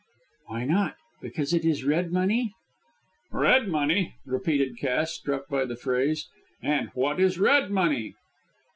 "Why 0.47 0.65
not? 0.65 0.95
Because 1.21 1.53
it 1.53 1.63
is 1.63 1.83
red 1.83 2.11
money?" 2.11 2.55
"Red 3.31 3.67
money!" 3.67 4.15
repeated 4.25 4.79
Cass, 4.79 5.13
struck 5.13 5.47
by 5.47 5.63
the 5.63 5.75
phrase, 5.75 6.27
"and 6.59 6.89
what 6.95 7.19
is 7.19 7.37
red 7.37 7.69
money?" 7.69 8.15